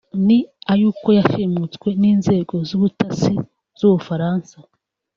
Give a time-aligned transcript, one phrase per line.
[0.25, 0.39] ni
[0.71, 3.33] ay’uko yashimuswe n’inzego z’Ubutasi
[3.79, 4.55] z’Ubufaransa